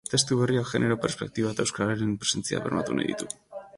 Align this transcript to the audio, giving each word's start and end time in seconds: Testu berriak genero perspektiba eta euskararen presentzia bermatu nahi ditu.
Testu 0.11 0.35
berriak 0.37 0.69
genero 0.71 0.97
perspektiba 1.03 1.51
eta 1.55 1.67
euskararen 1.67 2.17
presentzia 2.25 2.63
bermatu 2.65 2.97
nahi 2.99 3.11
ditu. 3.13 3.29